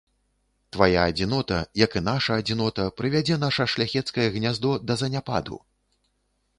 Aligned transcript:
Твая 0.77 1.01
адзінота, 1.09 1.59
як 1.83 1.99
і 2.01 2.03
наша 2.09 2.39
адзінота, 2.45 2.87
прывядзе 2.97 3.39
наша 3.45 3.71
шляхецкае 3.75 4.27
гняздо 4.41 4.77
да 4.91 5.03
заняпаду. 5.05 5.65